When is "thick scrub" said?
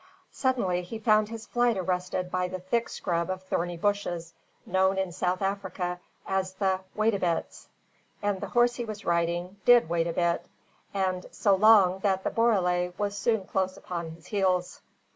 2.57-3.29